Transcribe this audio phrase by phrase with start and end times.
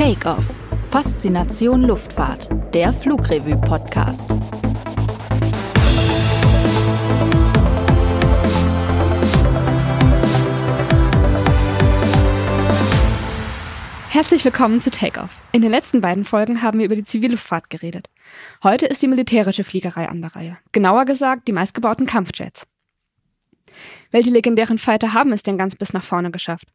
[0.00, 0.46] Takeoff.
[0.88, 2.48] Faszination Luftfahrt.
[2.72, 4.30] Der Flugrevue-Podcast.
[14.08, 15.42] Herzlich willkommen zu Takeoff.
[15.52, 18.08] In den letzten beiden Folgen haben wir über die Zivilluftfahrt geredet.
[18.64, 20.56] Heute ist die militärische Fliegerei an der Reihe.
[20.72, 22.66] Genauer gesagt die meistgebauten Kampfjets.
[24.10, 26.68] Welche legendären Fighter haben es denn ganz bis nach vorne geschafft?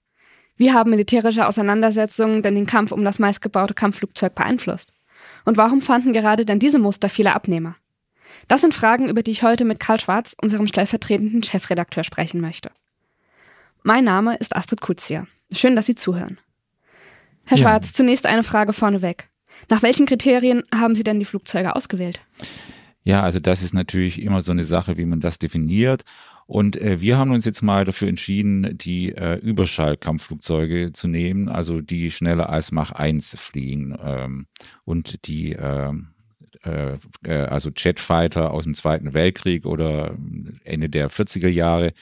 [0.58, 4.93] Wie haben militärische Auseinandersetzungen denn den Kampf um das meistgebaute Kampfflugzeug beeinflusst?
[5.43, 7.75] Und warum fanden gerade denn diese Muster viele Abnehmer?
[8.48, 12.71] Das sind Fragen, über die ich heute mit Karl Schwarz, unserem stellvertretenden Chefredakteur, sprechen möchte.
[13.84, 15.28] Mein Name ist Astrid Kuzia.
[15.52, 16.39] Schön, dass Sie zuhören.
[17.46, 17.64] Herr ja.
[17.64, 19.29] Schwarz, zunächst eine Frage vorneweg.
[19.70, 22.20] Nach welchen Kriterien haben Sie denn die Flugzeuge ausgewählt?
[23.04, 26.04] Ja, also das ist natürlich immer so eine Sache, wie man das definiert.
[26.48, 31.82] Und äh, wir haben uns jetzt mal dafür entschieden, die äh, Überschallkampfflugzeuge zu nehmen, also
[31.82, 34.45] die schneller als Mach 1 fliegen ähm,
[34.84, 36.16] und die ähm,
[36.66, 40.16] äh, äh, also Jetfighter aus dem Zweiten Weltkrieg oder
[40.64, 41.94] Ende der 40er Jahre,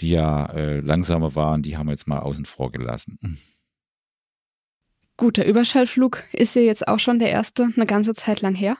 [0.00, 3.38] die ja äh, langsamer waren, die haben wir jetzt mal außen vor gelassen.
[5.16, 8.78] Gut, der Überschallflug ist ja jetzt auch schon der erste eine ganze Zeit lang her.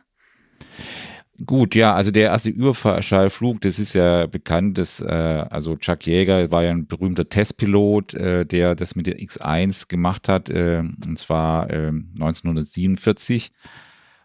[1.46, 6.50] Gut, ja, also der erste Überschallflug, das ist ja bekannt, dass, äh, also Chuck Jäger
[6.50, 11.16] war ja ein berühmter Testpilot, äh, der das mit der X1 gemacht hat, äh, und
[11.16, 13.52] zwar äh, 1947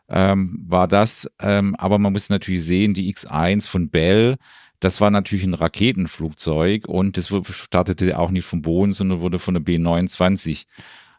[0.10, 1.30] ähm, war das.
[1.40, 4.36] Ähm, aber man muss natürlich sehen, die X1 von Bell,
[4.80, 9.54] das war natürlich ein Raketenflugzeug und das startete auch nicht vom Boden, sondern wurde von
[9.54, 10.66] der B29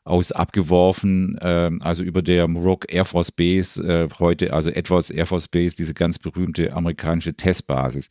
[0.05, 5.27] aus abgeworfen, äh, also über der Murrock Air Force Base, äh, heute also Edwards Air
[5.27, 8.09] Force Base, diese ganz berühmte amerikanische Testbasis.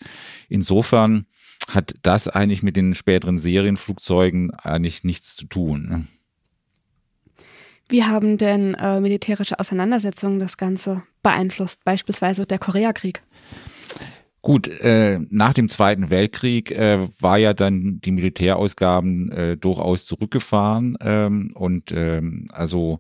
[0.50, 1.26] Insofern
[1.70, 5.88] hat das eigentlich mit den späteren Serienflugzeugen eigentlich nichts zu tun.
[5.88, 6.04] Ne?
[7.90, 13.22] Wie haben denn äh, militärische Auseinandersetzungen das Ganze beeinflusst, beispielsweise der Koreakrieg?
[14.44, 20.98] Gut, äh, nach dem Zweiten Weltkrieg äh, war ja dann die Militärausgaben äh, durchaus zurückgefahren
[21.00, 23.00] ähm, und ähm, also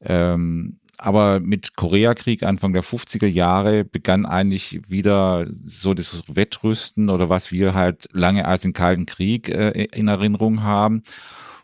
[0.00, 7.28] ähm, aber mit Koreakrieg Anfang der 50er Jahre begann eigentlich wieder so das Wettrüsten oder
[7.28, 11.02] was wir halt lange als den Kalten Krieg äh, in Erinnerung haben.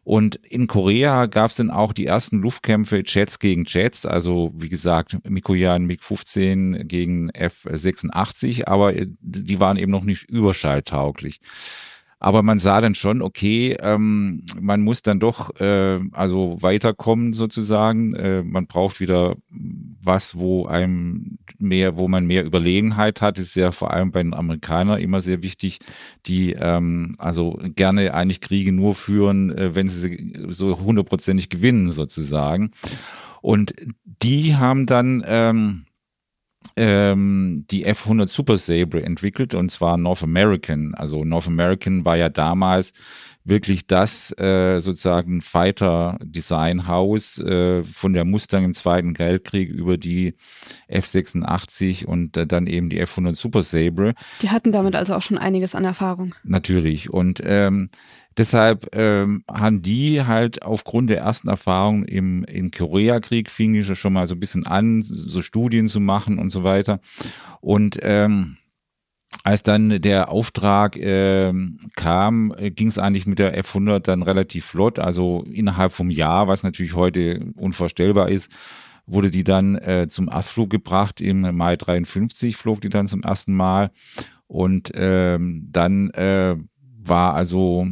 [0.05, 4.69] Und in Korea gab es dann auch die ersten Luftkämpfe Jets gegen Jets, also wie
[4.69, 11.41] gesagt Mikoyan MiG-15 gegen F-86, aber äh, die waren eben noch nicht überschalltauglich.
[12.25, 18.15] Aber man sah dann schon, okay, ähm, man muss dann doch äh, also weiterkommen sozusagen.
[18.15, 23.39] Äh, man braucht wieder was, wo einem mehr, wo man mehr Überlegenheit hat.
[23.39, 25.81] Das ist ja vor allem bei den Amerikanern immer sehr wichtig,
[26.27, 32.71] die ähm, also gerne eigentlich Kriege nur führen, äh, wenn sie so hundertprozentig gewinnen sozusagen.
[33.41, 33.75] Und
[34.23, 35.87] die haben dann ähm,
[36.77, 40.95] ähm, die F100 Super Sabre entwickelt und zwar North American.
[40.95, 42.93] Also North American war ja damals
[43.45, 49.97] wirklich das äh, sozusagen Fighter Design Haus äh, von der Mustang im Zweiten Weltkrieg über
[49.97, 50.35] die
[50.91, 54.15] F86 und äh, dann eben die F100 Super Sabre.
[54.43, 56.35] Die hatten damit also auch schon einiges an Erfahrung.
[56.45, 57.91] Natürlich und ähm,
[58.37, 64.13] Deshalb ähm, haben die halt aufgrund der ersten Erfahrung im, im Koreakrieg fing die schon
[64.13, 67.01] mal so ein bisschen an, so Studien zu machen und so weiter.
[67.61, 68.57] Und ähm,
[69.45, 71.53] als dann der Auftrag äh,
[71.97, 74.99] kam, ging es eigentlich mit der F100 dann relativ flott.
[74.99, 78.51] Also innerhalb vom Jahr, was natürlich heute unvorstellbar ist,
[79.07, 81.21] wurde die dann äh, zum Erstflug gebracht.
[81.21, 83.91] Im Mai 53 flog die dann zum ersten Mal.
[84.47, 86.57] Und ähm, dann äh,
[86.99, 87.89] war also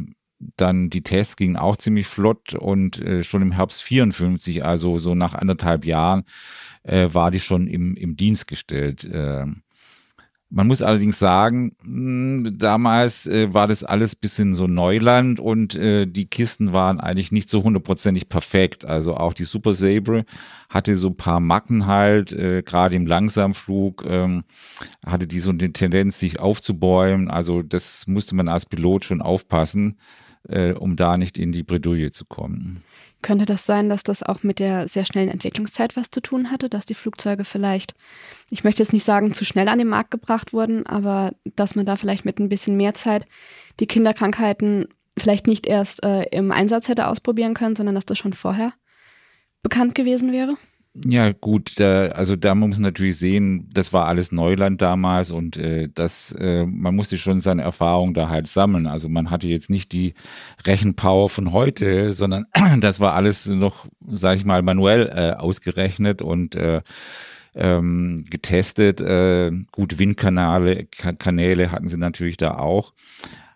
[0.57, 5.13] dann die Tests gingen auch ziemlich flott und äh, schon im Herbst 54, also so
[5.13, 6.23] nach anderthalb Jahren,
[6.83, 9.05] äh, war die schon im, im Dienst gestellt.
[9.05, 9.45] Äh,
[10.51, 16.05] man muss allerdings sagen, hm, damals äh, war das alles bisschen so Neuland und äh,
[16.05, 18.85] die Kisten waren eigentlich nicht so hundertprozentig perfekt.
[18.85, 20.25] Also auch die Super Sabre
[20.69, 24.43] hatte so ein paar Macken halt, äh, gerade im Langsamflug ähm,
[25.05, 27.29] hatte die so eine Tendenz, sich aufzubäumen.
[27.29, 29.97] Also das musste man als Pilot schon aufpassen
[30.47, 32.83] äh, um da nicht in die Bredouille zu kommen.
[33.21, 36.69] Könnte das sein, dass das auch mit der sehr schnellen Entwicklungszeit was zu tun hatte,
[36.69, 37.93] dass die Flugzeuge vielleicht,
[38.49, 41.85] ich möchte jetzt nicht sagen, zu schnell an den Markt gebracht wurden, aber dass man
[41.85, 43.25] da vielleicht mit ein bisschen mehr Zeit
[43.79, 44.87] die Kinderkrankheiten
[45.17, 48.73] vielleicht nicht erst äh, im Einsatz hätte ausprobieren können, sondern dass das schon vorher
[49.61, 50.55] bekannt gewesen wäre?
[50.93, 55.55] Ja, gut, da, also da muss man natürlich sehen, das war alles Neuland damals und
[55.55, 58.87] äh, das, äh, man musste schon seine Erfahrung da halt sammeln.
[58.87, 60.15] Also man hatte jetzt nicht die
[60.65, 62.45] Rechenpower von heute, sondern
[62.81, 66.81] das war alles noch sage ich mal, manuell äh, ausgerechnet und äh,
[67.55, 69.01] ähm, getestet.
[69.01, 72.93] Äh, gut, Windkanäle Kanäle hatten sie natürlich da auch.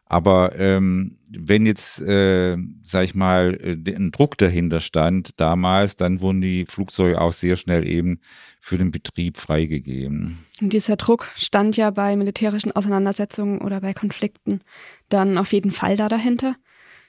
[0.05, 6.21] Aber ähm, wenn jetzt, äh, sag ich mal, äh, ein Druck dahinter stand damals, dann
[6.21, 8.19] wurden die Flugzeuge auch sehr schnell eben
[8.59, 10.37] für den Betrieb freigegeben.
[10.61, 14.61] Und dieser Druck stand ja bei militärischen Auseinandersetzungen oder bei Konflikten
[15.09, 16.55] dann auf jeden Fall da dahinter.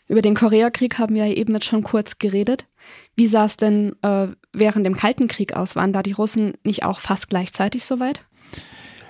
[0.09, 2.67] Über den Koreakrieg haben wir ja eben jetzt schon kurz geredet.
[3.17, 5.75] Wie sah es denn äh, während dem Kalten Krieg aus?
[5.75, 8.21] Waren da die Russen nicht auch fast gleichzeitig soweit?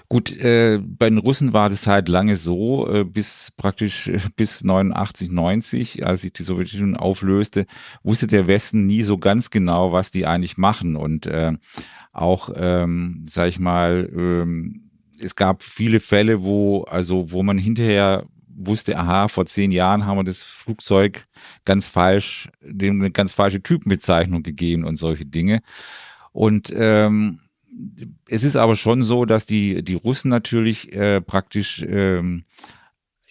[0.09, 4.63] Gut, äh, bei den Russen war das halt lange so, äh, bis praktisch äh, bis
[4.63, 7.67] 89, 90, als sich die Sowjetunion auflöste,
[8.05, 10.95] wusste der Westen nie so ganz genau, was die eigentlich machen.
[10.95, 11.53] Und äh,
[12.13, 18.27] auch, ähm, sag ich mal, ähm, es gab viele Fälle, wo, also, wo man hinterher
[18.57, 21.27] wusste, aha, vor zehn Jahren haben wir das Flugzeug
[21.65, 25.61] ganz falsch, dem eine ganz falsche Typenbezeichnung gegeben und solche Dinge.
[26.33, 27.41] Und ähm,
[28.29, 32.45] es ist aber schon so, dass die, die Russen natürlich äh, praktisch ähm,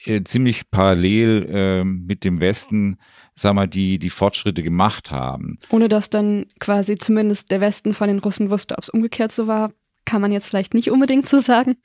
[0.06, 2.98] äh, ziemlich parallel äh, mit dem Westen,
[3.34, 5.58] sag mal, die, die Fortschritte gemacht haben.
[5.70, 9.48] Ohne dass dann quasi zumindest der Westen von den Russen wusste, ob es umgekehrt so
[9.48, 9.72] war,
[10.06, 11.78] kann man jetzt vielleicht nicht unbedingt so sagen.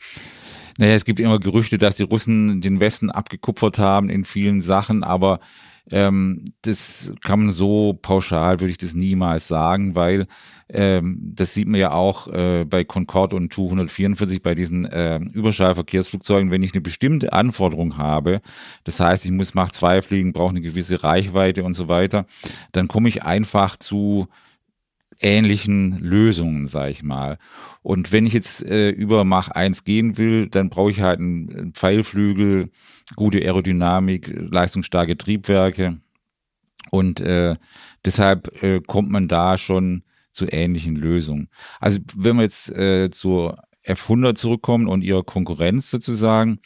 [0.76, 5.02] Naja, es gibt immer Gerüchte, dass die Russen den Westen abgekupfert haben in vielen Sachen,
[5.02, 5.40] aber
[5.90, 10.26] ähm, das kann man so pauschal, würde ich das niemals sagen, weil
[10.68, 16.50] ähm, das sieht man ja auch äh, bei Concorde und Tu-144 bei diesen äh, Überschallverkehrsflugzeugen,
[16.50, 18.40] wenn ich eine bestimmte Anforderung habe,
[18.84, 22.26] das heißt, ich muss Mach 2 fliegen, brauche eine gewisse Reichweite und so weiter,
[22.72, 24.28] dann komme ich einfach zu
[25.20, 27.38] ähnlichen Lösungen, sage ich mal.
[27.82, 31.72] Und wenn ich jetzt äh, über Mach 1 gehen will, dann brauche ich halt einen
[31.72, 32.70] Pfeilflügel,
[33.16, 35.98] gute Aerodynamik, leistungsstarke Triebwerke.
[36.90, 37.56] Und äh,
[38.04, 40.02] deshalb äh, kommt man da schon
[40.32, 41.48] zu ähnlichen Lösungen.
[41.80, 46.58] Also wenn wir jetzt äh, zur F100 zurückkommen und ihrer Konkurrenz sozusagen,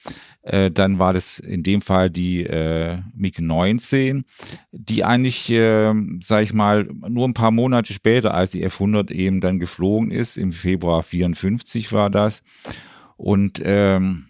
[0.43, 4.25] äh, dann war das in dem Fall die äh, MiG 19,
[4.73, 9.41] die eigentlich, äh, sag ich mal, nur ein paar Monate später als die F100 eben
[9.41, 12.43] dann geflogen ist, im Februar 54 war das.
[13.17, 14.29] Und ähm,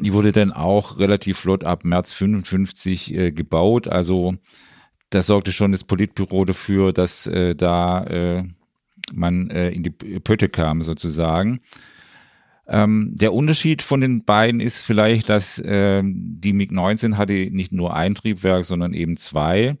[0.00, 3.88] die wurde dann auch relativ flott ab März 55 äh, gebaut.
[3.88, 4.34] Also
[5.10, 8.44] das sorgte schon das Politbüro dafür, dass äh, da äh,
[9.12, 11.60] man äh, in die Pötte kam sozusagen.
[12.66, 17.94] Ähm, der Unterschied von den beiden ist vielleicht, dass äh, die MiG-19 hatte nicht nur
[17.94, 19.76] ein Triebwerk, sondern eben zwei.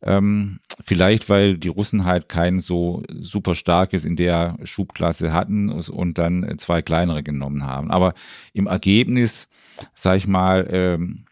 [0.00, 6.18] Ähm, vielleicht, weil die Russen halt kein so super starkes in der Schubklasse hatten und
[6.18, 7.90] dann zwei kleinere genommen haben.
[7.90, 8.14] Aber
[8.52, 9.48] im Ergebnis,
[9.94, 11.24] sag ich mal, ähm,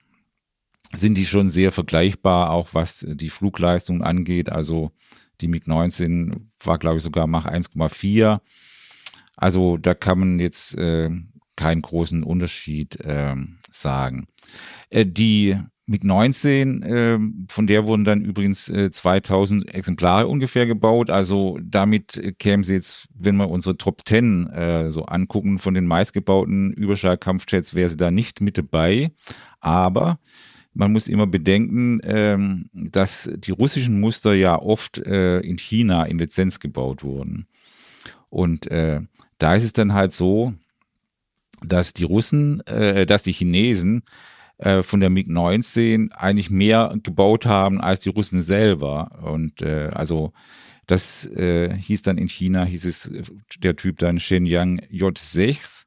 [0.93, 4.51] sind die schon sehr vergleichbar, auch was die Flugleistung angeht.
[4.51, 4.93] Also
[5.41, 8.41] die MiG-19 war, glaube ich, sogar Mach 1,4.
[9.37, 11.11] Also da kann man jetzt äh,
[11.57, 13.35] keinen großen Unterschied äh,
[13.71, 14.27] sagen.
[14.91, 15.57] Äh, die
[15.87, 17.19] MiG-19, äh,
[17.49, 21.11] von der wurden dann übrigens äh, 2000 Exemplare ungefähr gebaut.
[21.11, 25.87] Also damit kämen sie jetzt, wenn wir unsere Top 10 äh, so angucken, von den
[25.87, 29.13] meistgebauten Überschallkampfjets wäre sie da nicht mit dabei.
[29.61, 30.19] Aber
[30.77, 36.19] man muss immer bedenken, ähm, dass die russischen Muster ja oft äh, in China in
[36.19, 37.47] Lizenz gebaut wurden.
[38.29, 39.01] Und äh,
[39.39, 40.53] da ist es dann halt so,
[41.63, 44.03] dass die Russen, äh, dass die Chinesen
[44.59, 49.19] äh, von der MiG-19 eigentlich mehr gebaut haben als die Russen selber.
[49.23, 50.33] Und äh, also
[50.87, 53.11] das äh, hieß dann in China, hieß es
[53.59, 55.87] der Typ dann Shenyang J6.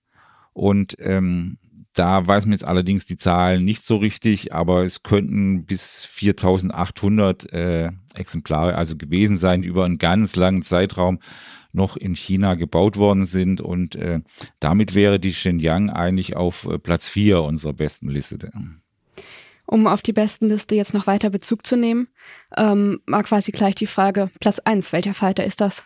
[0.54, 1.60] Und ähm,
[1.94, 7.52] da weiß man jetzt allerdings die Zahlen nicht so richtig, aber es könnten bis 4800
[7.52, 11.20] äh, Exemplare also gewesen sein, die über einen ganz langen Zeitraum
[11.72, 13.62] noch in China gebaut worden sind.
[13.62, 14.22] Und äh,
[14.60, 18.38] damit wäre die Shenyang eigentlich auf äh, Platz vier unserer besten Liste
[19.70, 22.08] um auf die besten Liste jetzt noch weiter Bezug zu nehmen,
[22.58, 25.86] ähm, mal quasi gleich die Frage, Platz eins, welcher Fighter ist das?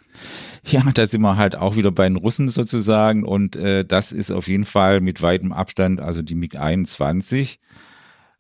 [0.66, 4.32] Ja, da sind wir halt auch wieder bei den Russen sozusagen und äh, das ist
[4.32, 7.58] auf jeden Fall mit weitem Abstand, also die MiG-21.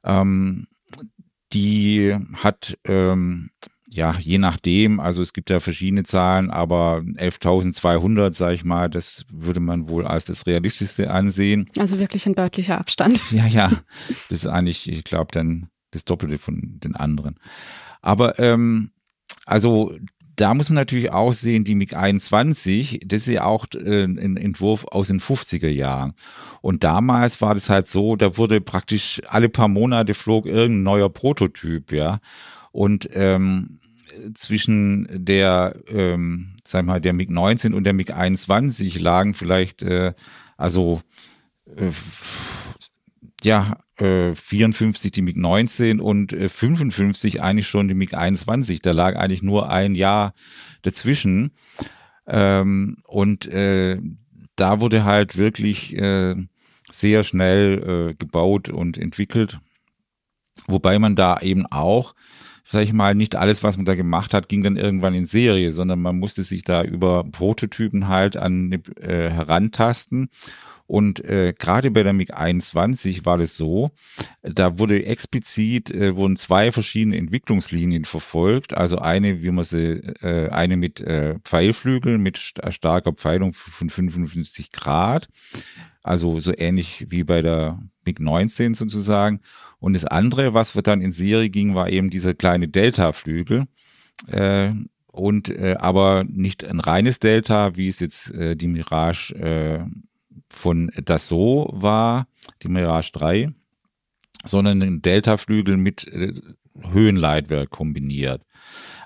[0.05, 0.67] Ähm,
[1.51, 3.51] die hat ähm,
[3.93, 9.25] ja, je nachdem, also es gibt ja verschiedene Zahlen, aber 11.200, sage ich mal, das
[9.31, 11.69] würde man wohl als das Realistischste ansehen.
[11.77, 13.21] Also wirklich ein deutlicher Abstand.
[13.31, 13.71] Ja, ja,
[14.29, 17.35] das ist eigentlich, ich glaube, dann das Doppelte von den anderen.
[18.01, 18.91] Aber ähm,
[19.45, 19.95] also
[20.35, 24.85] da muss man natürlich auch sehen, die MiG-21, das ist ja auch äh, ein Entwurf
[24.85, 26.13] aus den 50er Jahren.
[26.61, 31.09] Und damals war das halt so, da wurde praktisch alle paar Monate flog irgendein neuer
[31.09, 32.19] Prototyp, ja.
[32.73, 33.79] Und ähm,
[34.33, 40.13] zwischen der, ähm, sag mal, der MiG-19 und der MiG-21 lagen vielleicht, äh,
[40.57, 41.01] also
[41.67, 41.91] äh,
[43.43, 48.79] ja, äh, 54 die MiG-19 und äh, 55 eigentlich schon die MiG-21.
[48.81, 50.33] Da lag eigentlich nur ein Jahr
[50.81, 51.51] dazwischen.
[52.25, 53.99] Ähm, und äh,
[54.55, 56.35] da wurde halt wirklich äh,
[56.91, 59.59] sehr schnell äh, gebaut und entwickelt.
[60.67, 62.13] Wobei man da eben auch,
[62.63, 65.71] sag ich mal, nicht alles, was man da gemacht hat, ging dann irgendwann in Serie,
[65.71, 70.29] sondern man musste sich da über Prototypen halt an äh, herantasten.
[70.93, 73.89] Und äh, gerade bei der MiG 21 war das so,
[74.43, 78.75] da wurde explizit, äh, wurden zwei verschiedene Entwicklungslinien verfolgt.
[78.75, 84.71] Also eine, wie man sie, äh, eine mit äh, Pfeilflügeln, mit starker Pfeilung von 55
[84.71, 85.29] Grad.
[86.03, 89.39] Also so ähnlich wie bei der MiG-19 sozusagen.
[89.79, 93.65] Und das andere, was wir dann in Serie ging, war eben dieser kleine Delta-Flügel.
[94.27, 94.73] Äh,
[95.07, 99.85] und äh, aber nicht ein reines Delta, wie es jetzt äh, die Mirage äh,
[100.49, 102.27] von Dassault war,
[102.61, 103.49] die Mirage 3,
[104.45, 106.33] sondern ein Delta-Flügel mit äh,
[106.91, 108.43] Höhenleitwerk kombiniert.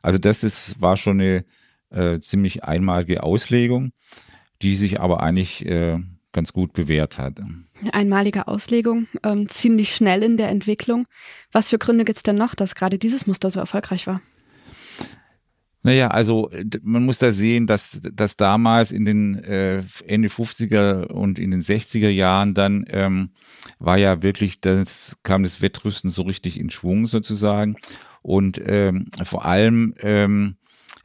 [0.01, 1.46] Also das ist, war schon eine
[1.89, 3.91] äh, ziemlich einmalige Auslegung,
[4.62, 6.00] die sich aber eigentlich äh,
[6.31, 7.39] ganz gut bewährt hat.
[7.91, 11.07] Einmalige Auslegung, ähm, ziemlich schnell in der Entwicklung.
[11.51, 14.22] Was für Gründe gibt es denn noch, dass gerade dieses Muster so erfolgreich war?
[15.88, 16.51] Naja, also
[16.82, 21.62] man muss da sehen, dass, dass damals in den äh, Ende 50er und in den
[21.62, 23.29] 60er Jahren dann ähm,
[23.79, 27.77] war ja wirklich, das kam das Wettrüsten so richtig in Schwung sozusagen.
[28.22, 30.58] Und ähm, vor allem ähm,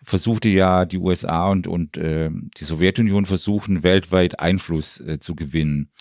[0.02, 5.92] versuchte ja die USA und, und äh, die Sowjetunion versuchen, weltweit Einfluss äh, zu gewinnen.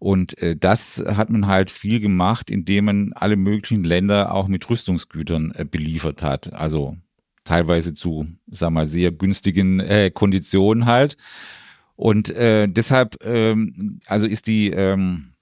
[0.00, 4.68] Und äh, das hat man halt viel gemacht, indem man alle möglichen Länder auch mit
[4.68, 6.52] Rüstungsgütern äh, beliefert hat.
[6.52, 6.96] Also
[7.44, 11.16] teilweise zu, sag mal, sehr günstigen äh, Konditionen halt.
[11.96, 15.34] Und äh, deshalb, ähm, also ist die ähm,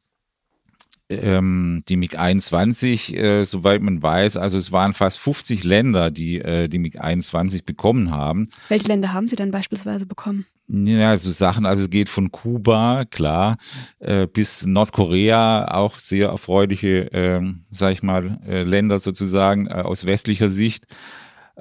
[1.12, 6.40] ähm, die MiG 21, äh, soweit man weiß, also es waren fast 50 Länder, die
[6.40, 8.48] äh, die MiG 21 bekommen haben.
[8.68, 10.46] Welche Länder haben sie denn beispielsweise bekommen?
[10.68, 13.58] Ja, so Sachen, also es geht von Kuba, klar,
[13.98, 20.06] äh, bis Nordkorea, auch sehr erfreuliche, äh, sag ich mal, äh, Länder sozusagen äh, aus
[20.06, 20.86] westlicher Sicht.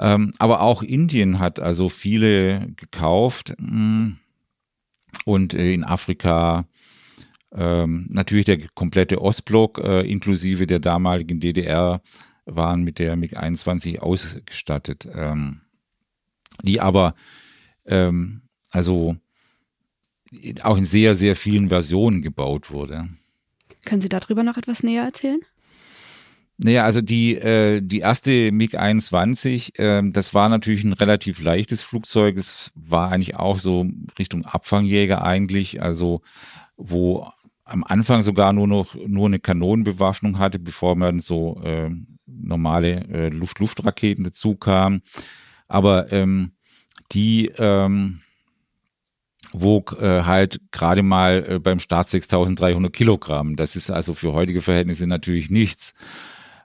[0.01, 4.13] Ähm, aber auch Indien hat also viele gekauft mm,
[5.25, 6.65] und äh, in Afrika
[7.53, 12.01] ähm, natürlich der komplette Ostblock äh, inklusive der damaligen DDR
[12.45, 15.61] waren mit der MiG-21 ausgestattet, ähm,
[16.63, 17.15] die aber
[18.69, 19.17] also
[20.61, 23.09] auch in sehr, sehr vielen Versionen gebaut wurde.
[23.83, 25.41] Können Sie darüber noch etwas näher erzählen?
[26.63, 32.37] Naja, also die, äh, die erste MiG-21, äh, das war natürlich ein relativ leichtes Flugzeug.
[32.37, 33.87] Es war eigentlich auch so
[34.19, 36.21] Richtung Abfangjäger eigentlich, also
[36.77, 37.27] wo
[37.63, 41.89] am Anfang sogar nur noch nur eine Kanonenbewaffnung hatte, bevor man so äh,
[42.27, 45.01] normale äh, Luft-Luft-Raketen dazu kam.
[45.67, 46.51] Aber ähm,
[47.11, 48.21] die ähm,
[49.51, 53.55] wog äh, halt gerade mal äh, beim Start 6300 Kilogramm.
[53.55, 55.93] Das ist also für heutige Verhältnisse natürlich nichts.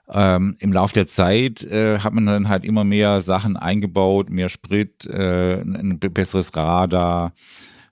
[0.09, 4.49] Ähm, Im Lauf der Zeit äh, hat man dann halt immer mehr Sachen eingebaut, mehr
[4.49, 7.33] Sprit, äh, ein besseres Radar,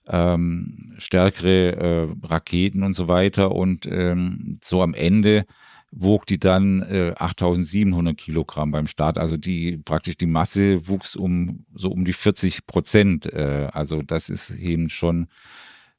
[0.08, 3.52] ähm, stärkere äh, Raketen und so weiter.
[3.52, 5.46] Und ähm, so am Ende
[5.92, 9.18] wog die dann äh, 8700 Kilogramm beim Start.
[9.18, 13.32] Also die praktisch die Masse wuchs um so um die 40 Prozent.
[13.32, 15.28] Äh, also das ist eben schon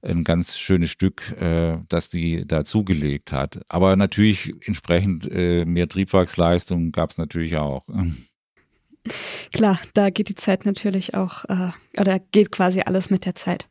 [0.07, 3.61] ein ganz schönes Stück, äh, das die da zugelegt hat.
[3.69, 7.85] Aber natürlich entsprechend äh, mehr Triebwerksleistung gab es natürlich auch.
[9.53, 13.69] Klar, da geht die Zeit natürlich auch, äh, oder geht quasi alles mit der Zeit.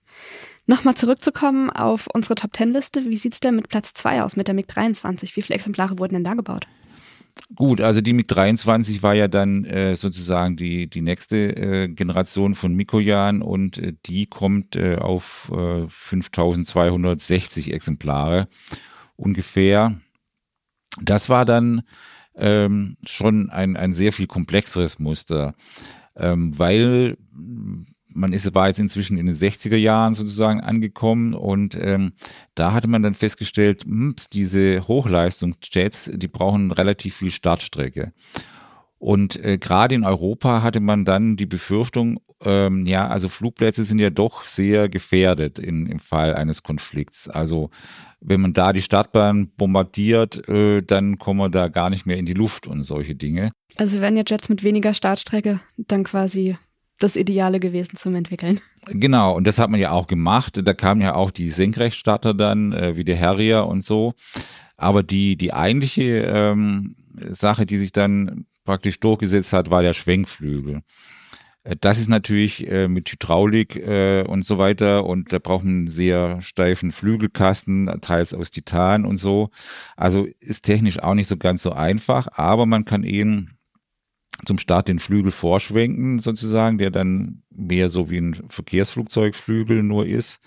[0.68, 4.36] Nochmal zurückzukommen auf unsere Top Ten Liste, wie sieht es denn mit Platz 2 aus,
[4.36, 5.36] mit der MiG-23?
[5.36, 6.66] Wie viele Exemplare wurden denn da gebaut?
[7.54, 12.74] Gut, also die MiG-23 war ja dann äh, sozusagen die, die nächste äh, Generation von
[12.74, 18.48] Mikoyan und äh, die kommt äh, auf äh, 5260 Exemplare
[19.16, 20.00] ungefähr.
[21.02, 21.84] Das war dann
[22.36, 25.56] ähm, schon ein, ein sehr viel komplexeres Muster,
[26.16, 27.18] ähm, weil
[28.16, 32.14] man ist, war jetzt inzwischen in den 60er Jahren sozusagen angekommen und ähm,
[32.56, 38.14] da hatte man dann festgestellt, hm, diese Hochleistungsjets, die brauchen relativ viel Startstrecke.
[38.98, 44.00] Und äh, gerade in Europa hatte man dann die Befürchtung, ähm, ja, also Flugplätze sind
[44.00, 47.30] ja doch sehr gefährdet in, im Fall eines Konflikts.
[47.30, 47.70] Also
[48.20, 52.26] wenn man da die Startbahn bombardiert, äh, dann kommen wir da gar nicht mehr in
[52.26, 53.52] die Luft und solche Dinge.
[53.78, 56.58] Also wären ja Jets mit weniger Startstrecke dann quasi
[57.00, 58.60] das Ideale gewesen zum Entwickeln.
[58.88, 60.62] Genau, und das hat man ja auch gemacht.
[60.64, 64.14] Da kamen ja auch die Senkrechtstarter dann, äh, wie der Harrier und so.
[64.78, 66.96] Aber die, die eigentliche ähm,
[67.30, 70.82] Sache, die sich dann praktisch durchgesetzt hat, war der Schwenkflügel.
[71.64, 75.74] Äh, das ist natürlich äh, mit Hydraulik äh, und so weiter und da braucht man
[75.74, 79.50] einen sehr steifen Flügelkasten, teils aus Titan und so.
[79.98, 83.55] Also ist technisch auch nicht so ganz so einfach, aber man kann eben
[84.46, 90.40] zum Start den Flügel vorschwenken sozusagen, der dann mehr so wie ein Verkehrsflugzeugflügel nur ist.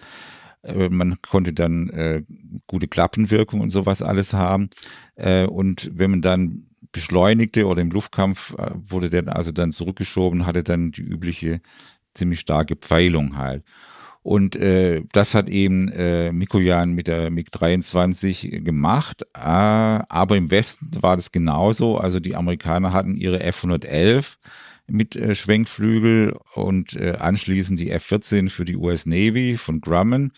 [0.63, 2.23] Äh, man konnte dann äh,
[2.67, 4.69] gute Klappenwirkung und sowas alles haben.
[5.17, 10.47] Äh, und wenn man dann beschleunigte oder im Luftkampf äh, wurde der also dann zurückgeschoben,
[10.47, 11.61] hatte dann die übliche
[12.15, 13.65] ziemlich starke Pfeilung halt.
[14.29, 19.23] Und äh, das hat eben äh, Mikoyan mit der MiG-23 gemacht.
[19.33, 21.97] Äh, aber im Westen war das genauso.
[21.97, 24.37] Also die Amerikaner hatten ihre F-111
[24.87, 30.33] mit äh, Schwenkflügel und äh, anschließend die F-14 für die US Navy von Grumman.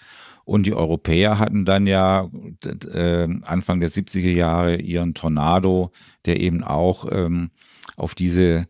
[0.44, 2.30] Und die Europäer hatten dann ja
[2.64, 5.90] äh, Anfang der 70er Jahre ihren Tornado,
[6.26, 7.50] der eben auch ähm,
[7.96, 8.68] auf diese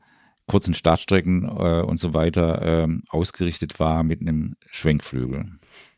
[0.50, 5.46] kurzen Startstrecken äh, und so weiter ähm, ausgerichtet war mit einem Schwenkflügel.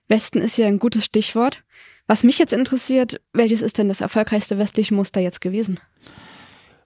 [0.09, 1.65] Westen ist ja ein gutes Stichwort.
[2.07, 5.81] Was mich jetzt interessiert, welches ist denn das erfolgreichste westliche Muster jetzt gewesen?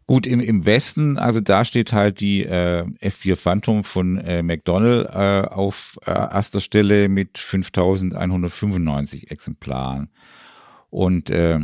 [0.06, 5.06] Gut, im, im Westen, also da steht halt die äh, F4 Phantom von äh, McDonnell
[5.06, 10.10] äh, auf äh, erster Stelle mit 5195 Exemplaren.
[10.90, 11.58] Und äh,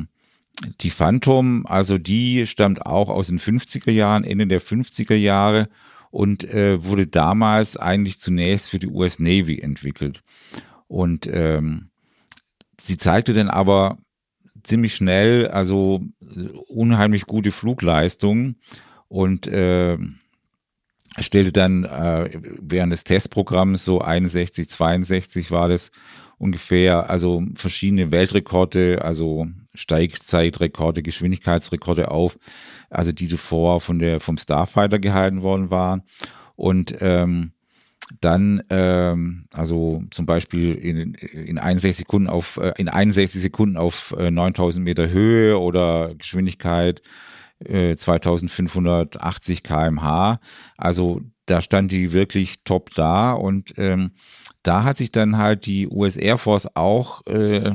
[0.81, 5.69] die Phantom, also die stammt auch aus den 50er Jahren, Ende der 50er Jahre
[6.13, 10.23] und äh, wurde damals eigentlich zunächst für die US Navy entwickelt.
[10.87, 11.89] Und ähm,
[12.79, 13.99] sie zeigte dann aber
[14.63, 16.05] ziemlich schnell, also
[16.69, 18.61] unheimlich gute Flugleistungen
[19.09, 19.97] und äh,
[21.19, 22.29] stellte dann äh,
[22.61, 25.93] während des Testprogramms so 61, 62 war das
[26.43, 32.37] ungefähr, also verschiedene Weltrekorde, also Steigzeitrekorde, Geschwindigkeitsrekorde auf,
[32.91, 36.03] also die zuvor von der vom Starfighter gehalten worden waren.
[36.57, 37.53] Und ähm,
[38.21, 44.15] dann ähm, also zum Beispiel in, in 61 Sekunden auf äh, in 61 Sekunden auf
[44.19, 47.03] äh, 9000 Meter Höhe oder Geschwindigkeit
[47.67, 50.41] äh, 2580 kmh.
[50.77, 54.13] Also da stand die wirklich top da und ähm,
[54.63, 57.73] da hat sich dann halt die US Air Force auch äh,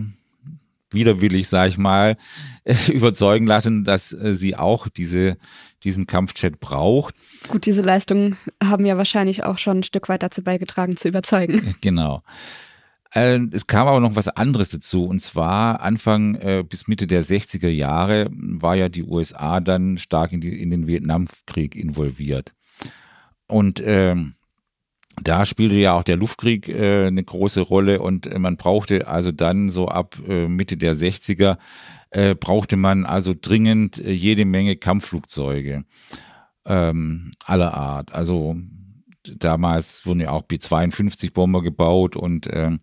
[0.92, 2.18] widerwillig, sag ich mal,
[2.88, 5.38] überzeugen lassen, dass äh, sie auch diese
[5.84, 7.16] diesen Kampfjet braucht.
[7.50, 11.76] Gut, diese Leistungen haben ja wahrscheinlich auch schon ein Stück weit dazu beigetragen, zu überzeugen.
[11.82, 12.24] Genau.
[13.20, 17.24] Ähm, es kam aber noch was anderes dazu und zwar Anfang äh, bis Mitte der
[17.24, 22.54] 60er Jahre war ja die USA dann stark in, die, in den Vietnamkrieg involviert.
[23.48, 24.36] Und ähm,
[25.20, 29.32] da spielte ja auch der Luftkrieg äh, eine große Rolle und äh, man brauchte also
[29.32, 31.58] dann so ab äh, Mitte der 60er
[32.12, 35.86] äh, brauchte man also dringend jede Menge Kampfflugzeuge
[36.66, 38.14] ähm, aller Art.
[38.14, 38.58] Also
[39.24, 42.78] damals wurden ja auch B-52-Bomber gebaut und ähm, äh,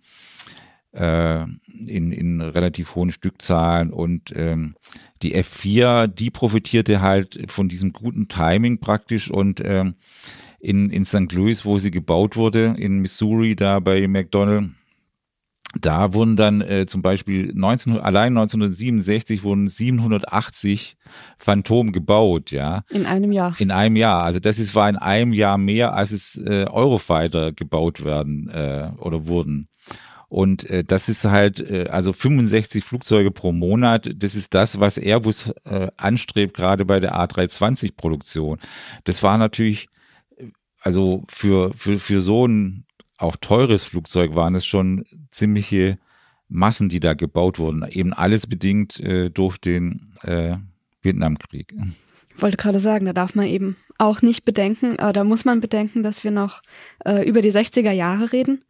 [0.95, 4.75] in, in relativ hohen Stückzahlen und ähm,
[5.23, 9.95] die F4, die profitierte halt von diesem guten Timing praktisch und ähm,
[10.61, 11.33] in, in St.
[11.33, 14.71] Louis, wo sie gebaut wurde, in Missouri, da bei McDonnell,
[15.81, 20.97] da wurden dann äh, zum Beispiel 19, allein 1967 wurden 780
[21.37, 22.83] Phantom gebaut, ja.
[22.91, 23.55] In einem Jahr.
[23.59, 24.23] In einem Jahr.
[24.23, 28.91] Also das ist, war in einem Jahr mehr, als es äh, Eurofighter gebaut werden äh,
[28.99, 29.69] oder wurden.
[30.35, 34.99] Und äh, das ist halt, äh, also 65 Flugzeuge pro Monat, das ist das, was
[34.99, 38.59] Airbus äh, anstrebt, gerade bei der A320-Produktion.
[39.05, 39.87] Das war natürlich,
[40.37, 40.47] äh,
[40.81, 42.85] also für, für, für so ein
[43.17, 45.99] auch teures Flugzeug waren es schon ziemliche
[46.49, 47.87] Massen, die da gebaut wurden.
[47.89, 50.57] Eben alles bedingt äh, durch den äh,
[51.01, 51.73] Vietnamkrieg.
[52.35, 55.61] Ich wollte gerade sagen, da darf man eben auch nicht bedenken, äh, da muss man
[55.61, 56.63] bedenken, dass wir noch
[57.05, 58.65] äh, über die 60er Jahre reden.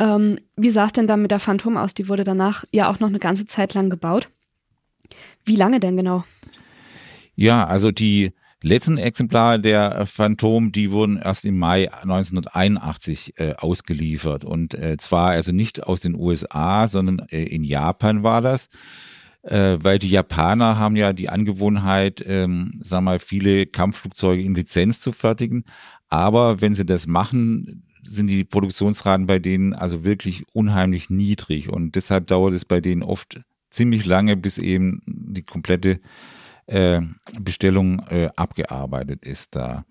[0.00, 1.94] Ähm, wie sah es denn da mit der Phantom aus?
[1.94, 4.28] Die wurde danach ja auch noch eine ganze Zeit lang gebaut.
[5.44, 6.24] Wie lange denn genau?
[7.34, 8.32] Ja, also die
[8.62, 15.30] letzten Exemplare der Phantom, die wurden erst im Mai 1981 äh, ausgeliefert und äh, zwar
[15.30, 18.68] also nicht aus den USA, sondern äh, in Japan war das.
[19.42, 25.00] äh, weil die Japaner haben ja die Angewohnheit, ähm, sag mal, viele Kampfflugzeuge in Lizenz
[25.00, 25.64] zu fertigen.
[26.08, 31.94] Aber wenn sie das machen, sind die Produktionsraten bei denen also wirklich unheimlich niedrig und
[31.94, 36.00] deshalb dauert es bei denen oft ziemlich lange, bis eben die komplette
[36.66, 37.00] äh,
[37.38, 39.84] Bestellung äh, abgearbeitet ist da.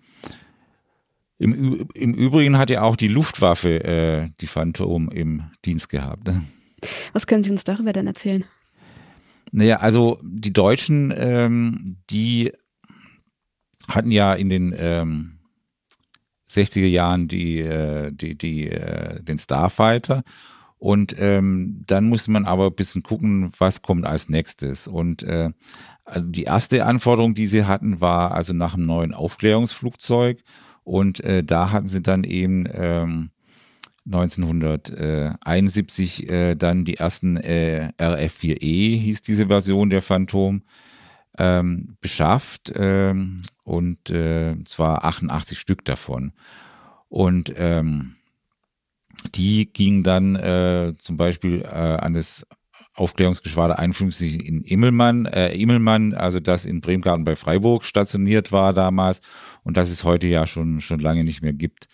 [1.38, 6.30] Im, Im Übrigen hat ja auch die Luftwaffe äh, die Phantom im Dienst gehabt.
[7.12, 8.44] Was können Sie uns darüber denn erzählen?
[9.52, 12.52] Naja, also die Deutschen, ähm, die
[13.88, 15.37] hatten ja in den ähm,
[16.50, 20.22] 60er Jahren die, äh, die, die, äh, den Starfighter.
[20.78, 24.86] Und ähm, dann musste man aber ein bisschen gucken, was kommt als nächstes.
[24.86, 25.50] Und äh,
[26.16, 30.38] die erste Anforderung, die sie hatten, war also nach einem neuen Aufklärungsflugzeug.
[30.84, 33.30] Und äh, da hatten sie dann eben ähm,
[34.06, 40.62] 1971 äh, dann die ersten äh, RF4E, hieß diese Version der Phantom,
[41.38, 46.32] ähm, beschafft ähm, und äh, zwar 88 Stück davon.
[47.08, 48.16] Und ähm,
[49.34, 52.46] die ging dann äh, zum Beispiel äh, an das
[52.94, 59.20] Aufklärungsgeschwader 51 in Immelmann, äh, Immelmann, also das in Bremgarten bei Freiburg stationiert war damals
[59.62, 61.88] und das es heute ja schon, schon lange nicht mehr gibt.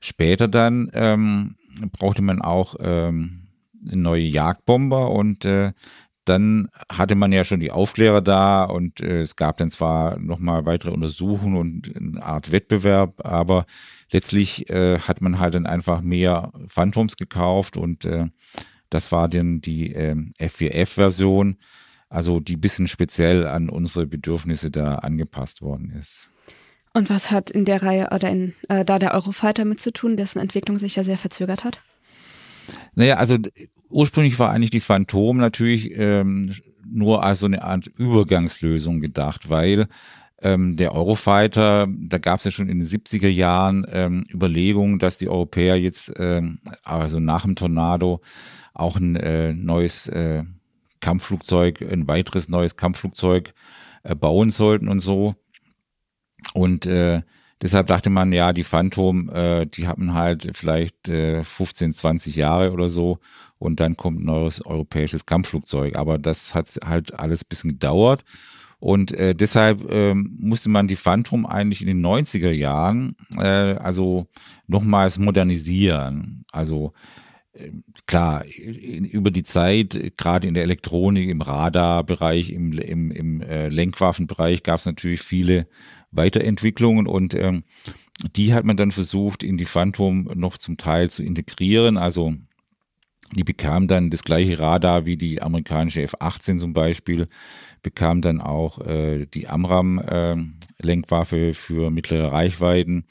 [0.00, 1.56] Später dann ähm,
[1.92, 3.48] brauchte man auch ähm,
[3.80, 5.72] neue Jagdbomber und äh,
[6.28, 10.66] dann hatte man ja schon die Aufklärer da und äh, es gab dann zwar nochmal
[10.66, 13.66] weitere Untersuchungen und eine Art Wettbewerb, aber
[14.10, 18.26] letztlich äh, hat man halt dann einfach mehr Phantoms gekauft und äh,
[18.90, 21.56] das war dann die äh, F4F-Version,
[22.08, 26.30] also die bisschen speziell an unsere Bedürfnisse da angepasst worden ist.
[26.94, 30.16] Und was hat in der Reihe oder in, äh, da der Eurofighter mit zu tun,
[30.16, 31.80] dessen Entwicklung sich ja sehr verzögert hat?
[32.94, 33.36] Naja, also
[33.88, 36.52] ursprünglich war eigentlich die Phantom natürlich ähm,
[36.86, 39.88] nur als so eine Art Übergangslösung gedacht, weil
[40.40, 45.16] ähm, der Eurofighter, da gab es ja schon in den 70er Jahren ähm, Überlegungen, dass
[45.16, 48.20] die Europäer jetzt, ähm, also nach dem Tornado,
[48.72, 50.44] auch ein äh, neues äh,
[51.00, 53.52] Kampfflugzeug, ein weiteres neues Kampfflugzeug
[54.04, 55.34] äh, bauen sollten und so.
[56.54, 57.22] Und äh,
[57.62, 62.72] deshalb dachte man, ja, die Phantom, äh, die haben halt vielleicht äh, 15, 20 Jahre
[62.72, 63.18] oder so
[63.58, 65.96] und dann kommt ein neues europäisches Kampfflugzeug.
[65.96, 68.24] Aber das hat halt alles bisschen gedauert.
[68.80, 74.28] Und äh, deshalb ähm, musste man die Phantom eigentlich in den 90er Jahren äh, also
[74.68, 76.44] nochmals modernisieren.
[76.52, 77.27] Also äh,
[78.06, 83.68] klar, in, über die Zeit, gerade in der Elektronik, im Radarbereich, im, im, im äh,
[83.68, 85.66] Lenkwaffenbereich gab es natürlich viele
[86.10, 87.64] Weiterentwicklungen und ähm,
[88.36, 91.96] die hat man dann versucht, in die Phantom noch zum Teil zu integrieren.
[91.96, 92.34] Also
[93.32, 97.28] die bekam dann das gleiche Radar wie die amerikanische F-18 zum Beispiel,
[97.82, 103.04] bekam dann auch äh, die Amram-Lenkwaffe äh, für mittlere Reichweiten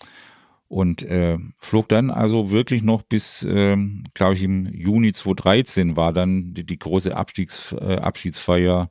[0.68, 3.78] und äh, flog dann also wirklich noch bis, äh,
[4.14, 8.90] glaube ich, im Juni 2013 war dann die, die große Abstiegs, äh, Abschiedsfeier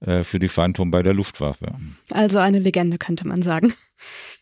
[0.00, 1.74] äh, für die Phantom bei der Luftwaffe.
[2.10, 3.72] Also eine Legende könnte man sagen.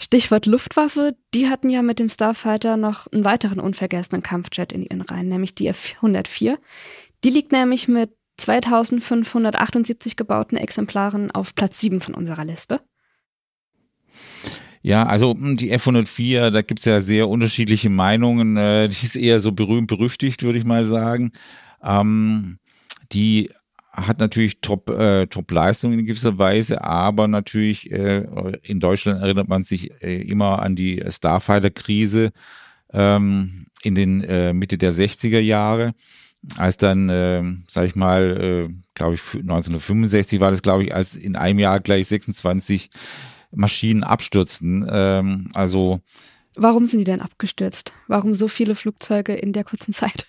[0.00, 5.02] Stichwort Luftwaffe, die hatten ja mit dem Starfighter noch einen weiteren unvergessenen Kampfjet in ihren
[5.02, 6.56] Reihen, nämlich die F-104.
[7.22, 12.80] Die liegt nämlich mit 2578 gebauten Exemplaren auf Platz 7 von unserer Liste.
[14.82, 18.56] Ja, also hm, die F-104, da gibt's ja sehr unterschiedliche Meinungen.
[18.56, 21.32] Äh, die ist eher so berühmt berüchtigt, würde ich mal sagen.
[21.82, 22.58] Ähm,
[23.12, 23.50] die
[23.92, 28.26] hat natürlich Top, äh, Top-Leistung in gewisser Weise, aber natürlich äh,
[28.62, 32.30] in Deutschland erinnert man sich äh, immer an die Starfighter-Krise
[32.92, 35.92] ähm, in den äh, Mitte der 60er Jahre,
[36.56, 41.14] als dann, äh, sag ich mal, äh, glaube ich 1965 war das, glaube ich, als
[41.14, 42.90] in einem Jahr gleich 26
[43.54, 44.86] Maschinen abstürzten.
[44.90, 46.00] Ähm, also
[46.54, 47.94] Warum sind die denn abgestürzt?
[48.08, 50.26] Warum so viele Flugzeuge in der kurzen Zeit?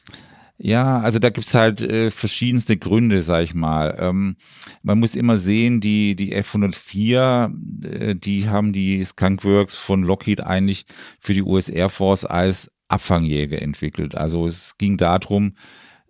[0.57, 3.97] Ja, also da gibt's halt äh, verschiedenste Gründe, sag ich mal.
[3.99, 4.37] Ähm,
[4.81, 10.85] man muss immer sehen, die, die F-104, äh, die haben die Skunkworks von Lockheed eigentlich
[11.19, 14.15] für die US Air Force als Abfangjäger entwickelt.
[14.15, 15.55] Also es ging darum,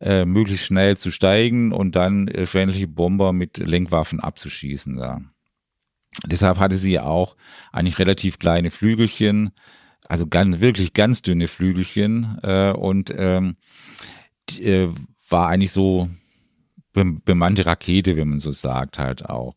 [0.02, 5.00] äh, möglichst schnell zu steigen und dann äh, feindliche Bomber mit Lenkwaffen abzuschießen.
[5.00, 5.22] Ja.
[6.26, 7.36] Deshalb hatte sie auch
[7.72, 9.52] eigentlich relativ kleine Flügelchen,
[10.08, 13.56] also ganz, wirklich ganz dünne Flügelchen äh, und ähm,
[14.60, 14.88] äh,
[15.30, 16.10] war eigentlich so
[16.94, 19.56] be bemannte Rakete, wenn man so sagt, halt auch.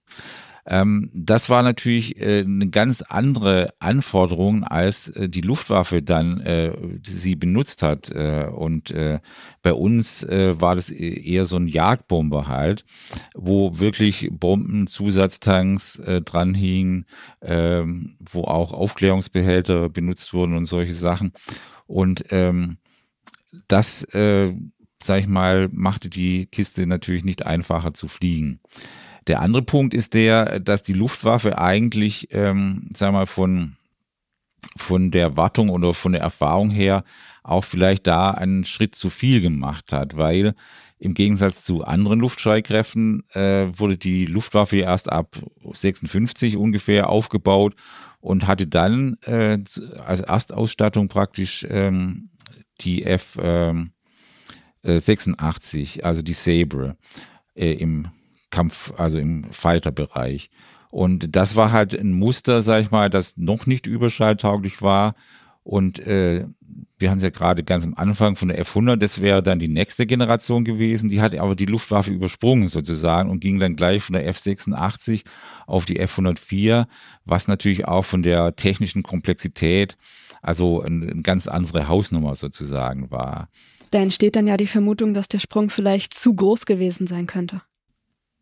[0.67, 6.73] Ähm, das war natürlich äh, eine ganz andere Anforderung, als äh, die Luftwaffe dann äh,
[7.05, 8.11] sie benutzt hat.
[8.11, 9.21] Äh, und äh,
[9.63, 12.85] bei uns äh, war das e-, eher so ein Jagdbomber halt,
[13.35, 17.07] wo wirklich Bomben, Zusatztanks dran hingen,
[17.41, 17.83] äh,
[18.21, 21.33] wo auch Aufklärungsbehälter benutzt wurden und solche Sachen.
[21.87, 22.79] Und ähm,
[23.69, 24.53] das, äh,
[25.03, 28.61] sag ich mal, machte die Kiste natürlich nicht einfacher zu fliegen.
[29.27, 33.77] Der andere Punkt ist der, dass die Luftwaffe eigentlich, ähm, sag mal, von,
[34.77, 37.05] von der Wartung oder von der Erfahrung her
[37.43, 40.55] auch vielleicht da einen Schritt zu viel gemacht hat, weil
[40.99, 45.37] im Gegensatz zu anderen Luftstreitkräften äh, wurde die Luftwaffe erst ab
[45.73, 47.75] 56 ungefähr aufgebaut
[48.21, 49.59] und hatte dann äh,
[50.05, 52.31] als Erstausstattung praktisch ähm,
[52.81, 53.93] die F ähm,
[54.83, 56.97] äh, 86, also die Sabre
[57.55, 58.09] äh, im
[58.51, 60.51] Kampf, also im Fighter-Bereich.
[60.91, 65.15] Und das war halt ein Muster, sag ich mal, das noch nicht überschalltauglich war.
[65.63, 66.47] Und äh,
[66.99, 69.69] wir haben es ja gerade ganz am Anfang von der F100, das wäre dann die
[69.69, 71.09] nächste Generation gewesen.
[71.09, 75.25] Die hat aber die Luftwaffe übersprungen sozusagen und ging dann gleich von der F86
[75.67, 76.87] auf die F104,
[77.25, 79.97] was natürlich auch von der technischen Komplexität,
[80.41, 83.49] also eine, eine ganz andere Hausnummer sozusagen war.
[83.91, 87.63] Da entsteht dann ja die Vermutung, dass der Sprung vielleicht zu groß gewesen sein könnte.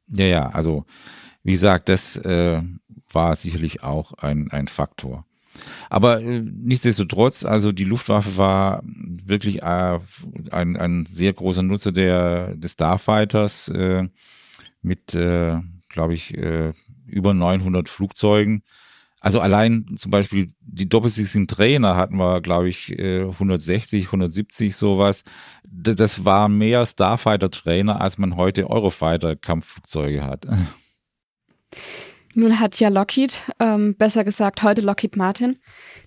[0.09, 0.85] Ja, ja, also
[1.43, 2.62] wie gesagt, das äh,
[3.12, 5.25] war sicherlich auch ein, ein Faktor.
[5.88, 10.01] Aber äh, nichtsdestotrotz, also die Luftwaffe war wirklich äh,
[10.51, 14.09] ein, ein sehr großer Nutzer der, des Starfighters äh,
[14.83, 16.73] mit, äh, glaube ich, äh,
[17.07, 18.62] über 900 Flugzeugen.
[19.25, 25.25] Also allein zum Beispiel die doppelsichtigen Trainer hatten wir, glaube ich, 160, 170 sowas.
[25.67, 30.47] Das war mehr Starfighter-Trainer, als man heute Eurofighter-Kampfflugzeuge hat.
[32.35, 35.57] Nun hat ja Lockheed, ähm, besser gesagt heute Lockheed Martin,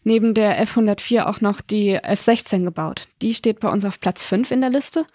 [0.03, 3.07] neben der F-104 auch noch die F-16 gebaut.
[3.23, 5.07] Die steht bei uns auf Platz 5 in der Liste,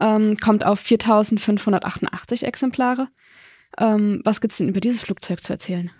[0.00, 3.06] ähm, kommt auf 4588 Exemplare.
[3.78, 5.92] Ähm, was gibt's denn über dieses Flugzeug zu erzählen?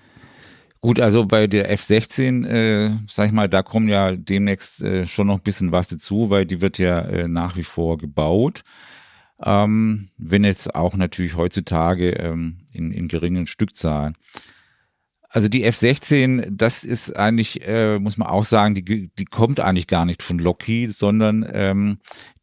[0.84, 5.28] Gut, also bei der F-16, äh, sag ich mal, da kommt ja demnächst äh, schon
[5.28, 8.64] noch ein bisschen was dazu, weil die wird ja äh, nach wie vor gebaut.
[9.42, 14.14] Ähm, wenn jetzt auch natürlich heutzutage ähm, in, in geringen Stückzahlen.
[15.30, 19.86] Also die F-16, das ist eigentlich, äh, muss man auch sagen, die, die kommt eigentlich
[19.86, 21.96] gar nicht von Lockheed, sondern ähm,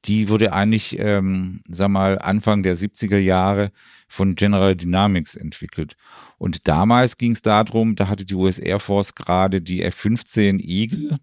[0.06, 3.70] die wurde eigentlich, ähm, sag mal, Anfang der 70er Jahre
[4.08, 5.96] von General Dynamics entwickelt.
[6.42, 11.20] Und damals ging es darum, da hatte die US Air Force gerade die F-15 Eagle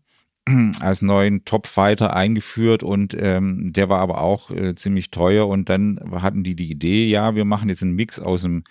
[0.81, 5.48] als neuen Top-Fighter eingeführt und ähm, der war aber auch äh, ziemlich teuer.
[5.48, 8.62] Und dann hatten die die Idee, ja, wir machen jetzt einen Mix aus einem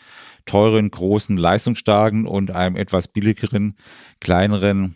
[0.46, 3.76] teuren, großen, leistungsstarken und einem etwas billigeren,
[4.22, 4.96] kleineren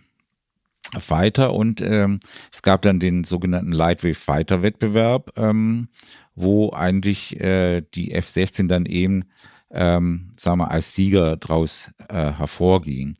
[0.97, 1.53] Fighter.
[1.53, 5.89] Und ähm, es gab dann den sogenannten Lightweight Fighter Wettbewerb, ähm,
[6.33, 9.25] wo eigentlich äh, die F-16 dann eben
[9.71, 13.17] ähm, sagen wir, als Sieger draus äh, hervorging.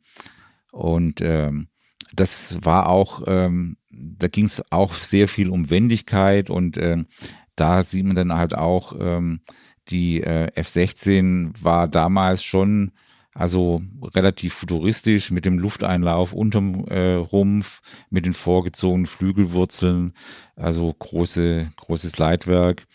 [0.70, 1.68] Und ähm,
[2.14, 7.06] das war auch, ähm, da ging es auch sehr viel um Wendigkeit und ähm,
[7.56, 9.40] da sieht man dann halt auch, ähm,
[9.88, 12.92] die äh, F-16 war damals schon
[13.34, 13.82] also
[14.14, 20.12] relativ futuristisch mit dem Lufteinlauf unterm äh, Rumpf, mit den vorgezogenen Flügelwurzeln,
[20.54, 22.86] also große, großes Leitwerk.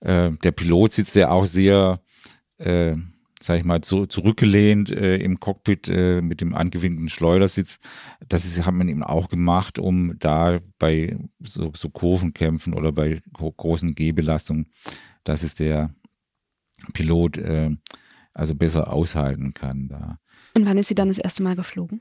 [0.00, 2.00] Äh, der Pilot sitzt ja auch sehr
[2.58, 2.96] äh,
[3.40, 7.78] sag ich mal, zu, zurückgelehnt äh, im Cockpit äh, mit dem angewinkten Schleudersitz.
[8.28, 13.22] Das ist, hat man eben auch gemacht, um da bei so, so Kurvenkämpfen oder bei
[13.32, 14.66] großen Gehbelastungen,
[15.24, 15.94] dass es der
[16.92, 17.70] Pilot äh,
[18.34, 20.18] also besser aushalten kann da.
[20.54, 22.00] Und wann ist sie dann das erste Mal geflogen?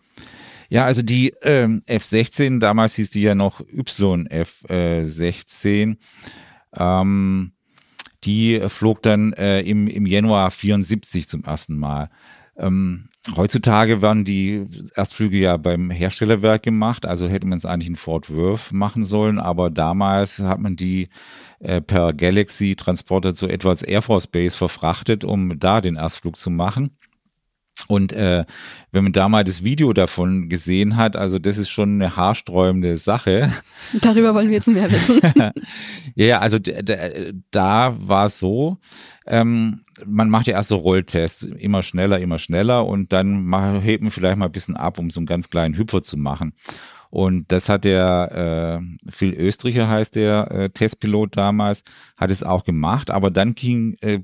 [0.69, 5.95] Ja, also die ähm, F-16, damals hieß die ja noch YF-16.
[6.73, 7.53] Ähm,
[8.27, 12.09] die flog dann äh, im, im Januar 74 zum ersten Mal.
[12.57, 17.95] Ähm, heutzutage werden die Erstflüge ja beim Herstellerwerk gemacht, also hätte man es eigentlich in
[17.95, 21.09] Fort Worth machen sollen, aber damals hat man die
[21.59, 26.49] äh, per Galaxy Transporter zu Edwards Air Force Base verfrachtet, um da den Erstflug zu
[26.49, 26.97] machen.
[27.87, 28.45] Und äh,
[28.91, 32.97] wenn man da mal das Video davon gesehen hat, also das ist schon eine haarsträubende
[32.97, 33.51] Sache.
[34.01, 35.21] Darüber wollen wir jetzt mehr wissen.
[36.15, 36.57] ja, also
[37.51, 38.77] da war es so,
[39.27, 44.11] ähm, man macht ja erst so Rolltests, immer schneller, immer schneller und dann hebt man
[44.11, 46.53] vielleicht mal ein bisschen ab, um so einen ganz kleinen Hüpfer zu machen.
[47.09, 51.83] Und das hat der äh, Phil Österreicher heißt der äh, Testpilot damals,
[52.17, 54.19] hat es auch gemacht, aber dann ging, äh,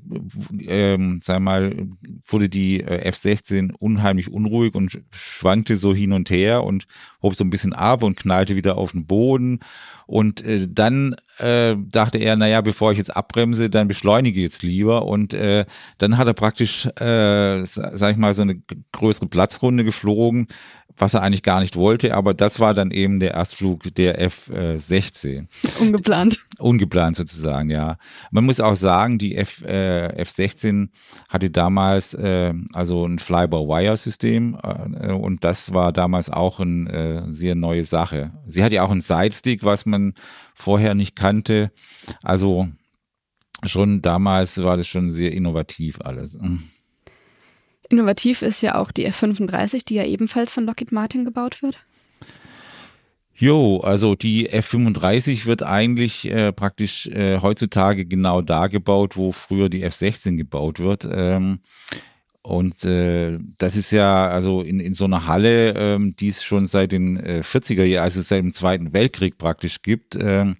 [0.59, 1.87] äh, sag mal,
[2.25, 6.85] wurde die äh, F-16 unheimlich unruhig und schwankte so hin und her und
[7.21, 9.59] hob so ein bisschen ab und knallte wieder auf den Boden.
[10.05, 15.05] Und äh, dann äh, dachte er, naja, bevor ich jetzt abbremse, dann beschleunige jetzt lieber.
[15.05, 15.65] Und äh,
[15.97, 20.47] dann hat er praktisch, äh, sag ich mal, so eine größere Platzrunde geflogen,
[20.97, 25.47] was er eigentlich gar nicht wollte, aber das war dann eben der Erstflug der F-16.
[25.79, 26.43] Ungeplant.
[26.59, 27.97] Ungeplant sozusagen, ja.
[28.31, 30.89] Man muss auch sagen, die F, äh, F-16
[31.29, 36.91] hatte damals äh, also ein Fly-by-Wire-System äh, und das war damals auch eine
[37.27, 38.31] äh, sehr neue Sache.
[38.47, 40.13] Sie hatte ja auch einen Sidestick, was man
[40.53, 41.71] vorher nicht kannte.
[42.21, 42.67] Also
[43.65, 46.37] schon damals war das schon sehr innovativ alles.
[47.89, 51.77] Innovativ ist ja auch die F-35, die ja ebenfalls von Lockheed Martin gebaut wird.
[53.35, 59.69] Jo, also die F-35 wird eigentlich äh, praktisch äh, heutzutage genau da gebaut, wo früher
[59.69, 61.07] die F-16 gebaut wird.
[61.11, 61.59] Ähm,
[62.43, 66.65] und äh, das ist ja also in, in so einer Halle, ähm, die es schon
[66.67, 70.15] seit den äh, 40er Jahren, also seit dem Zweiten Weltkrieg praktisch gibt.
[70.19, 70.57] Ähm,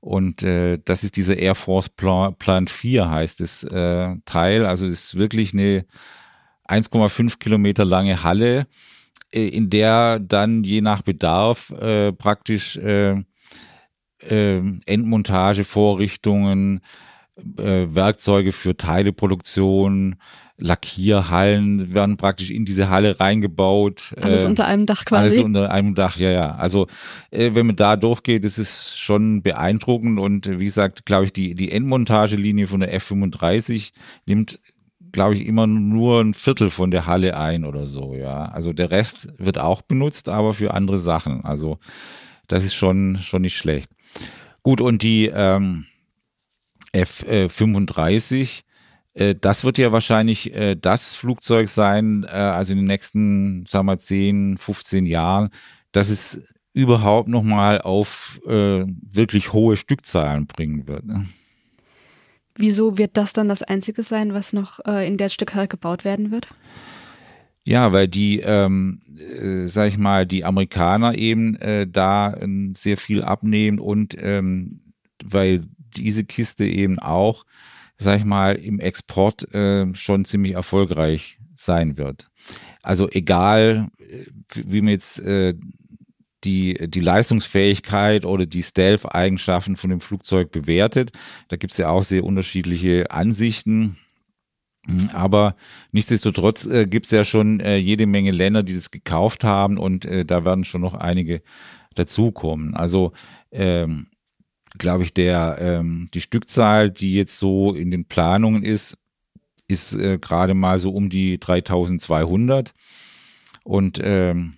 [0.00, 4.64] und äh, das ist diese Air Force Plant 4 heißt das äh, Teil.
[4.64, 5.84] Also es ist wirklich eine
[6.68, 8.66] 1,5 Kilometer lange Halle,
[9.32, 13.22] äh, in der dann je nach Bedarf äh, praktisch äh,
[14.28, 16.80] äh, Endmontage, Vorrichtungen,
[17.58, 20.16] äh, Werkzeuge für Teileproduktion,
[20.58, 24.14] Lackierhallen werden praktisch in diese Halle reingebaut.
[24.20, 25.34] Alles äh, unter einem Dach quasi.
[25.34, 26.54] Alles unter einem Dach, ja, ja.
[26.54, 26.86] Also
[27.30, 31.54] äh, wenn man da durchgeht, das ist schon beeindruckend und wie gesagt, glaube ich, die,
[31.54, 33.92] die Endmontagelinie von der F35
[34.24, 34.58] nimmt
[35.12, 38.46] glaube ich, immer nur ein Viertel von der Halle ein oder so, ja.
[38.46, 41.44] Also der Rest wird auch benutzt, aber für andere Sachen.
[41.44, 41.78] Also
[42.48, 43.90] das ist schon, schon nicht schlecht.
[44.62, 45.86] Gut, und die ähm,
[46.92, 48.62] F-35,
[49.14, 53.86] äh, das wird ja wahrscheinlich äh, das Flugzeug sein, äh, also in den nächsten, sagen
[53.86, 55.50] wir, 10, 15 Jahren,
[55.92, 56.40] dass es
[56.72, 61.06] überhaupt nochmal auf äh, wirklich hohe Stückzahlen bringen wird.
[61.06, 61.26] Ne?
[62.56, 66.30] Wieso wird das dann das Einzige sein, was noch äh, in der Stückzahl gebaut werden
[66.30, 66.48] wird?
[67.64, 72.96] Ja, weil die, ähm, äh, sag ich mal, die Amerikaner eben äh, da äh, sehr
[72.96, 74.80] viel abnehmen und ähm,
[75.24, 75.64] weil
[75.96, 77.44] diese Kiste eben auch,
[77.98, 82.30] sag ich mal, im Export äh, schon ziemlich erfolgreich sein wird.
[82.82, 85.54] Also egal, äh, wie man jetzt äh,
[86.46, 91.10] die, die Leistungsfähigkeit oder die Stealth-Eigenschaften von dem Flugzeug bewertet.
[91.48, 93.96] Da gibt es ja auch sehr unterschiedliche Ansichten.
[95.12, 95.56] Aber
[95.90, 100.04] nichtsdestotrotz äh, gibt es ja schon äh, jede Menge Länder, die das gekauft haben und
[100.04, 101.42] äh, da werden schon noch einige
[101.96, 102.74] dazukommen.
[102.74, 103.12] Also
[103.50, 104.06] ähm,
[104.78, 108.96] glaube ich, der ähm, die Stückzahl, die jetzt so in den Planungen ist,
[109.66, 112.72] ist äh, gerade mal so um die 3200
[113.64, 114.54] und ähm,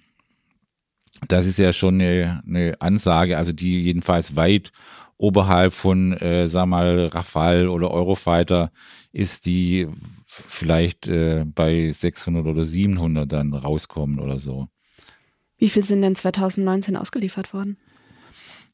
[1.26, 4.70] das ist ja schon eine, eine Ansage, also die jedenfalls weit
[5.16, 8.70] oberhalb von, äh, sag mal, Rafale oder Eurofighter
[9.12, 9.88] ist, die
[10.26, 14.68] vielleicht äh, bei 600 oder 700 dann rauskommen oder so.
[15.57, 17.78] Wie viel sind denn 2019 ausgeliefert worden?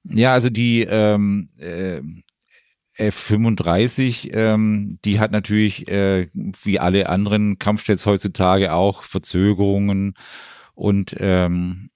[0.05, 2.03] Ja, also die ähm, äh,
[2.97, 10.15] F-35, ähm, die hat natürlich äh, wie alle anderen Kampfjets heutzutage auch Verzögerungen
[10.75, 11.91] und ähm,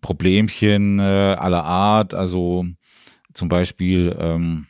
[0.00, 2.66] Problemchen äh, aller Art, also
[3.32, 4.66] zum Beispiel ähm,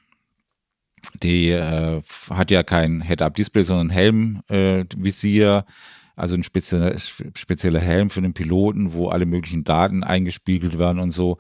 [1.23, 5.73] die äh, hat ja kein Head-Up-Display, sondern Helm-Visier, äh,
[6.17, 11.11] also ein spezieller, spezieller Helm für den Piloten, wo alle möglichen Daten eingespiegelt werden und
[11.11, 11.39] so.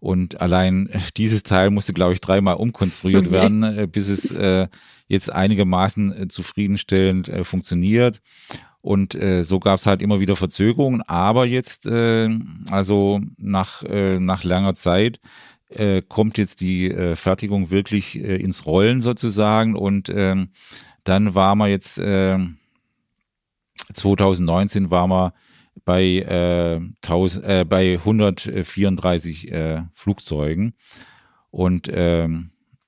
[0.00, 3.32] Und allein dieses Teil musste, glaube ich, dreimal umkonstruiert okay.
[3.32, 4.68] werden, äh, bis es äh,
[5.08, 8.20] jetzt einigermaßen äh, zufriedenstellend äh, funktioniert.
[8.86, 11.02] Und äh, so gab es halt immer wieder Verzögerungen.
[11.02, 12.28] Aber jetzt, äh,
[12.70, 15.18] also nach, äh, nach langer Zeit,
[15.70, 19.74] äh, kommt jetzt die äh, Fertigung wirklich äh, ins Rollen sozusagen.
[19.74, 20.36] Und äh,
[21.02, 22.38] dann war man jetzt, äh,
[23.92, 25.32] 2019 war man
[25.84, 30.74] bei, äh, 1000, äh, bei 134 äh, Flugzeugen.
[31.50, 32.28] Und äh,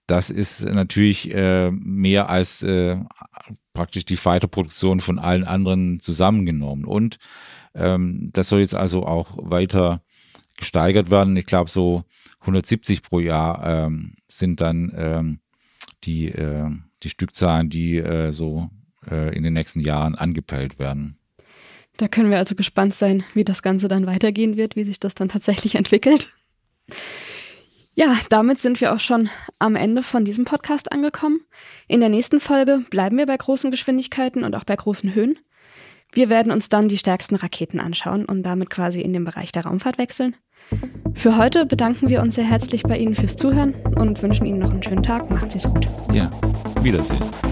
[0.06, 2.98] das ist natürlich äh, mehr als äh,
[3.78, 6.84] praktisch die Fighter-Produktion von allen anderen zusammengenommen.
[6.84, 7.18] Und
[7.76, 10.02] ähm, das soll jetzt also auch weiter
[10.56, 11.36] gesteigert werden.
[11.36, 12.02] Ich glaube, so
[12.40, 15.38] 170 pro Jahr ähm, sind dann ähm,
[16.02, 16.68] die, äh,
[17.04, 18.68] die Stückzahlen, die äh, so
[19.08, 21.16] äh, in den nächsten Jahren angepeilt werden.
[21.98, 25.14] Da können wir also gespannt sein, wie das Ganze dann weitergehen wird, wie sich das
[25.14, 26.34] dann tatsächlich entwickelt.
[27.98, 29.28] Ja, damit sind wir auch schon
[29.58, 31.40] am Ende von diesem Podcast angekommen.
[31.88, 35.36] In der nächsten Folge bleiben wir bei großen Geschwindigkeiten und auch bei großen Höhen.
[36.12, 39.64] Wir werden uns dann die stärksten Raketen anschauen und damit quasi in den Bereich der
[39.64, 40.36] Raumfahrt wechseln.
[41.12, 44.70] Für heute bedanken wir uns sehr herzlich bei Ihnen fürs Zuhören und wünschen Ihnen noch
[44.70, 45.28] einen schönen Tag.
[45.28, 45.88] Macht es gut.
[46.12, 46.30] Ja,
[46.82, 47.47] Wiedersehen.